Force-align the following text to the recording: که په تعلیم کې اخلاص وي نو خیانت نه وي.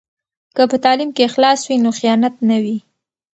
که 0.55 0.63
په 0.71 0.77
تعلیم 0.83 1.09
کې 1.15 1.27
اخلاص 1.29 1.59
وي 1.67 1.77
نو 1.83 1.89
خیانت 1.99 2.35
نه 2.49 2.57
وي. 2.63 2.77